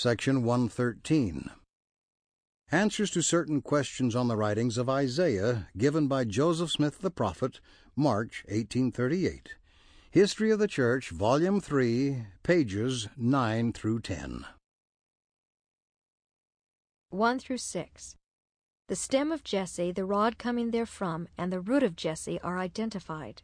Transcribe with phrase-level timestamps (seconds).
[0.00, 1.50] Section 113.
[2.70, 7.58] Answers to certain questions on the writings of Isaiah given by Joseph Smith the Prophet,
[7.96, 9.56] March 1838.
[10.12, 14.44] History of the Church, Volume 3, pages 9 through 10.
[17.10, 18.16] 1 through 6.
[18.86, 23.42] The stem of Jesse, the rod coming therefrom, and the root of Jesse are identified.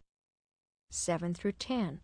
[0.92, 2.02] 7 through 10.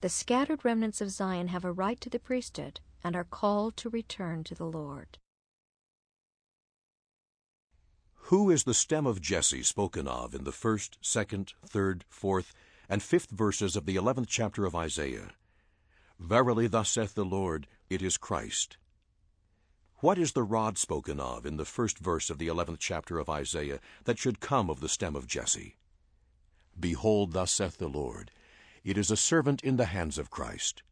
[0.00, 3.88] The scattered remnants of Zion have a right to the priesthood and are called to
[3.88, 5.18] return to the Lord.
[8.26, 12.54] Who is the stem of Jesse spoken of in the first, second, third, fourth,
[12.88, 15.32] and fifth verses of the eleventh chapter of Isaiah?
[16.18, 18.76] Verily, thus saith the Lord, it is Christ.
[19.96, 23.28] What is the rod spoken of in the first verse of the eleventh chapter of
[23.28, 25.76] Isaiah that should come of the stem of Jesse?
[26.78, 28.30] Behold, thus saith the Lord,
[28.82, 30.82] it is a servant in the hands of Christ,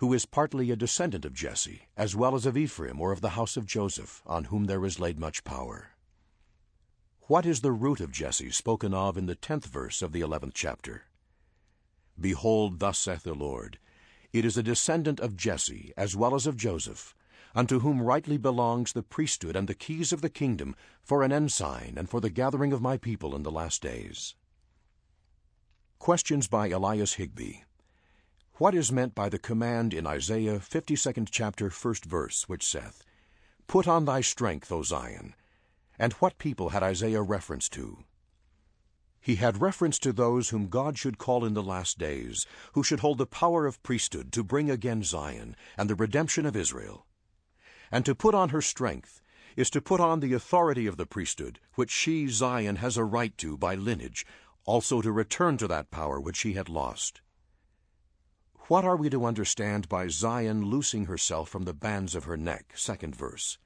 [0.00, 3.36] who is partly a descendant of Jesse, as well as of Ephraim or of the
[3.36, 5.90] house of Joseph, on whom there is laid much power.
[7.28, 10.54] What is the root of Jesse spoken of in the tenth verse of the eleventh
[10.54, 11.02] chapter?
[12.18, 13.78] Behold, thus saith the Lord,
[14.32, 17.14] It is a descendant of Jesse, as well as of Joseph,
[17.54, 21.96] unto whom rightly belongs the priesthood and the keys of the kingdom, for an ensign
[21.98, 24.34] and for the gathering of my people in the last days.
[25.98, 27.64] Questions by Elias Higbee.
[28.60, 33.02] What is meant by the command in Isaiah 52nd chapter, first verse, which saith,
[33.66, 35.34] Put on thy strength, O Zion,
[35.98, 38.04] and what people had Isaiah reference to?
[39.18, 42.44] He had reference to those whom God should call in the last days,
[42.74, 46.54] who should hold the power of priesthood to bring again Zion and the redemption of
[46.54, 47.06] Israel.
[47.90, 49.22] And to put on her strength
[49.56, 53.34] is to put on the authority of the priesthood, which she, Zion, has a right
[53.38, 54.26] to by lineage,
[54.66, 57.22] also to return to that power which she had lost.
[58.70, 62.74] What are we to understand by Zion loosing herself from the bands of her neck?
[62.76, 63.58] Second verse.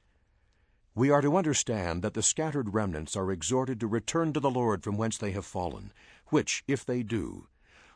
[0.95, 4.83] We are to understand that the scattered remnants are exhorted to return to the Lord
[4.83, 5.93] from whence they have fallen,
[6.29, 7.49] which, if they do,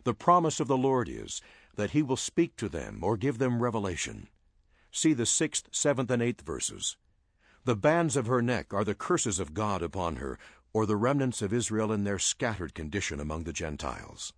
[0.05, 1.41] the promise of the Lord is
[1.77, 4.29] that he will speak to them or give them revelation.
[4.93, 6.99] See the sixth, seventh, and eighth verses.
[7.65, 10.39] The bands of her neck are the curses of God upon her,
[10.75, 14.35] or the remnants of Israel in their scattered condition among the Gentiles.